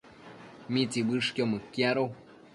¿mitsiuëshquio 0.71 1.43
mëquiado? 1.51 2.05